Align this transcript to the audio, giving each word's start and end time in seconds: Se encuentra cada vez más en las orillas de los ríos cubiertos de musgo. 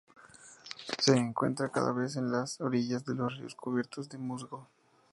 Se 0.97 1.15
encuentra 1.15 1.69
cada 1.69 1.91
vez 1.91 2.15
más 2.15 2.15
en 2.17 2.31
las 2.31 2.59
orillas 2.59 3.05
de 3.05 3.13
los 3.13 3.37
ríos 3.37 3.53
cubiertos 3.53 4.09
de 4.09 4.17
musgo. 4.17 4.67